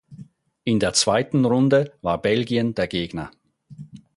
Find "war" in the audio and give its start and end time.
2.01-2.19